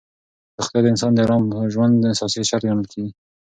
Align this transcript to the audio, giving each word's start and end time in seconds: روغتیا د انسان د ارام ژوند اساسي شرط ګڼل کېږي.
روغتیا 0.57 0.79
د 0.83 0.87
انسان 0.91 1.11
د 1.13 1.19
ارام 1.25 1.43
ژوند 1.73 1.97
اساسي 2.13 2.41
شرط 2.49 2.63
ګڼل 2.69 2.87
کېږي. 2.93 3.11